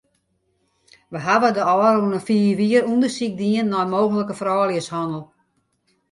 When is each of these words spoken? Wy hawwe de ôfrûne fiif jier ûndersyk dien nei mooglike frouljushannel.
Wy 1.11 1.17
hawwe 1.25 1.49
de 1.55 1.61
ôfrûne 1.73 2.19
fiif 2.27 2.57
jier 2.67 2.87
ûndersyk 2.91 3.33
dien 3.41 3.67
nei 3.71 3.87
mooglike 3.93 4.35
frouljushannel. 4.39 5.25